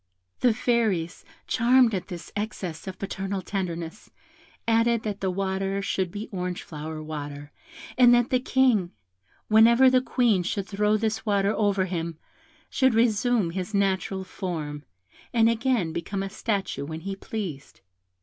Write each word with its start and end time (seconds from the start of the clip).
The 0.39 0.51
fairies, 0.55 1.23
charmed 1.45 1.93
at 1.93 2.07
this 2.07 2.31
excess 2.35 2.87
of 2.87 2.97
parental 2.97 3.43
tenderness, 3.43 4.09
added 4.67 5.03
that 5.03 5.19
the 5.21 5.29
water 5.29 5.79
should 5.83 6.09
be 6.09 6.27
orangeflower 6.33 7.03
water, 7.03 7.51
and 7.99 8.11
that 8.15 8.31
the 8.31 8.39
King, 8.39 8.93
whenever 9.47 9.91
the 9.91 10.01
Queen 10.01 10.41
should 10.41 10.65
throw 10.65 10.97
this 10.97 11.23
water 11.23 11.53
over 11.53 11.85
him, 11.85 12.17
should 12.67 12.95
resume 12.95 13.51
his 13.51 13.75
natural 13.75 14.23
form, 14.23 14.85
and 15.35 15.47
again 15.51 15.93
become 15.93 16.23
a 16.23 16.31
statue 16.31 16.83
when 16.83 17.01
he 17.01 17.15
pleased. 17.15 17.81